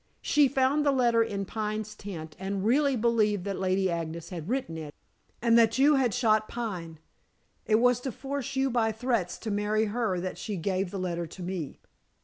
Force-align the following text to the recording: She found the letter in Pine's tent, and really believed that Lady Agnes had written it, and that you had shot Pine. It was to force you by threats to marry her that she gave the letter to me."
She 0.23 0.47
found 0.47 0.83
the 0.83 0.91
letter 0.91 1.21
in 1.21 1.45
Pine's 1.45 1.93
tent, 1.93 2.35
and 2.39 2.65
really 2.65 2.95
believed 2.95 3.43
that 3.45 3.59
Lady 3.59 3.87
Agnes 3.87 4.29
had 4.29 4.49
written 4.49 4.75
it, 4.75 4.95
and 5.43 5.59
that 5.59 5.77
you 5.77 5.93
had 5.93 6.11
shot 6.11 6.47
Pine. 6.49 6.97
It 7.67 7.75
was 7.75 7.99
to 7.99 8.11
force 8.11 8.55
you 8.55 8.71
by 8.71 8.91
threats 8.91 9.37
to 9.37 9.51
marry 9.51 9.85
her 9.93 10.19
that 10.19 10.39
she 10.39 10.55
gave 10.57 10.89
the 10.89 10.97
letter 10.97 11.27
to 11.27 11.43
me." 11.43 11.77